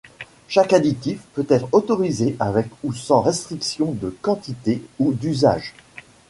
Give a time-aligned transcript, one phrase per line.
[0.47, 5.75] Chaque additif peut être autorisé avec ou sans restriction de quantité ou d'usage.